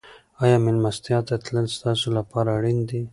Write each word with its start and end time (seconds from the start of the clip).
آیا 0.43 0.57
مېلمستیا 0.65 1.19
ته 1.27 1.35
تلل 1.43 1.67
ستاسو 1.77 2.07
لپاره 2.17 2.49
اړین 2.57 2.79
دي؟ 2.89 3.01